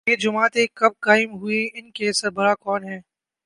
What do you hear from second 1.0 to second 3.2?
قائم ہوئیں، ان کے سربراہ کون ہیں۔